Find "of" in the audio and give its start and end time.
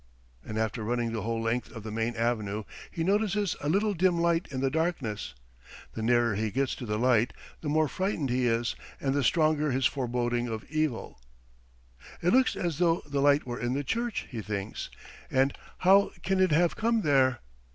1.71-1.83, 10.47-10.65